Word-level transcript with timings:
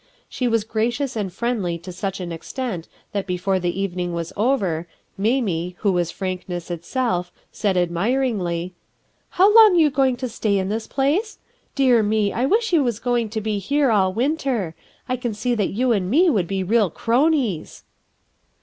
She 0.27 0.47
was 0.47 0.63
gracious 0.63 1.15
and 1.15 1.31
friendly 1.31 1.77
to 1.77 1.91
such 1.91 2.19
an 2.19 2.31
extent 2.31 2.87
that 3.11 3.27
before 3.27 3.59
the 3.59 3.79
evening 3.79 4.13
was 4.13 4.33
over, 4.35 4.87
Mamie, 5.15 5.75
who 5.81 5.91
was 5.91 6.09
frankness 6.09 6.71
itself; 6.71 7.31
said 7.51 7.77
admiringly:— 7.77 8.73
"How 9.37 9.53
long 9.53 9.75
you 9.75 9.91
going 9.91 10.17
to 10.17 10.27
stay 10.27 10.57
in 10.57 10.69
this 10.69 10.87
place? 10.87 11.37
Dear 11.75 12.01
me 12.01 12.31
1 12.31 12.39
I 12.39 12.45
wish 12.47 12.73
you 12.73 12.83
was 12.83 12.99
going 12.99 13.29
to 13.29 13.41
be 13.41 13.59
here 13.59 13.91
all 13.91 14.11
winter; 14.11 14.73
I 15.07 15.17
can 15.17 15.35
see 15.35 15.53
that 15.53 15.69
you 15.69 15.91
and 15.91 16.09
me 16.09 16.31
would 16.31 16.47
be 16.47 16.63
real 16.63 16.89
cronies." 16.89 17.83